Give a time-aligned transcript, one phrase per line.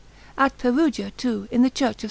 [0.35, 1.99] At Perugia, too, in the Church of S.